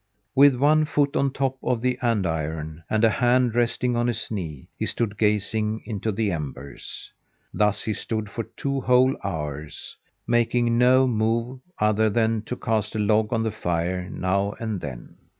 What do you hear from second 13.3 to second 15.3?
on the fire now and then.